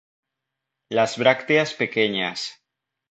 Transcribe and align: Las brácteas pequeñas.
Las 0.89 1.15
brácteas 1.19 1.75
pequeñas. 1.75 2.39